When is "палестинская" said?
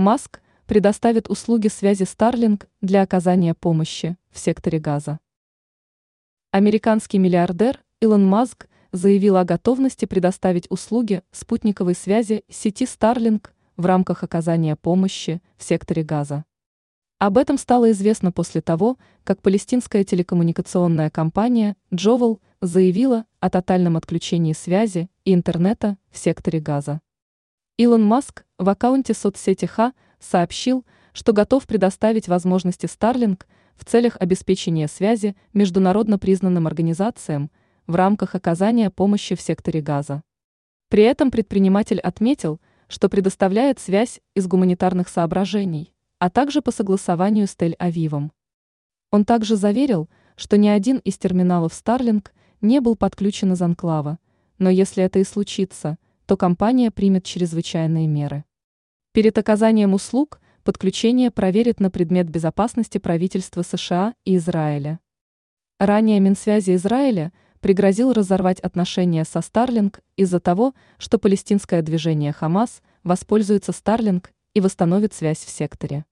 19.42-20.02